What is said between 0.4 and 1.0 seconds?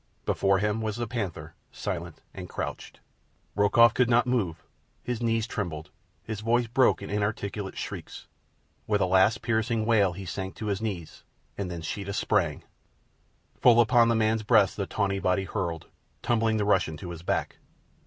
him was